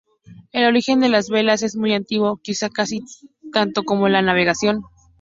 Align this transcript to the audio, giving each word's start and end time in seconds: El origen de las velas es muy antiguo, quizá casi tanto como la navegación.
El 0.51 0.65
origen 0.65 0.99
de 0.99 1.09
las 1.09 1.29
velas 1.29 1.61
es 1.61 1.75
muy 1.75 1.93
antiguo, 1.93 2.39
quizá 2.41 2.69
casi 2.71 3.01
tanto 3.53 3.83
como 3.83 4.09
la 4.09 4.23
navegación. 4.23 4.81